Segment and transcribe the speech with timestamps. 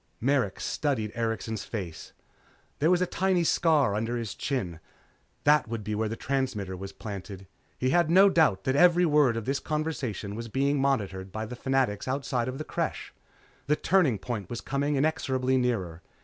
[0.19, 2.11] Merrick studied Erikson's face.
[2.79, 4.79] There was a tiny scar under his chin.
[5.43, 7.45] That would be where the transmitter was planted.
[7.77, 11.55] He had no doubt that every word of this conversation was being monitored by the
[11.55, 13.13] Fanatics outside the Creche.
[13.67, 16.01] The turning point was coming inexorably nearer.